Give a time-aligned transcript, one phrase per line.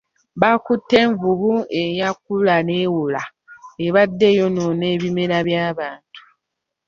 [0.41, 1.51] Bakutte envubu
[1.81, 3.23] eyakula newola
[3.85, 6.21] ebadde eyonoona ebimera by'abantu.